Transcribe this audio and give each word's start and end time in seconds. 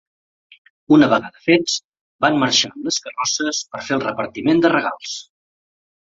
Una 0.95 1.09
vegada 1.09 1.41
fets, 1.47 1.73
van 2.25 2.39
marxar 2.43 2.71
amb 2.71 2.87
les 2.89 2.97
carrosses 3.07 3.59
per 3.75 3.83
fer 3.89 3.93
el 3.99 4.01
repartiment 4.05 4.63
de 4.65 4.73
regals. 4.75 5.13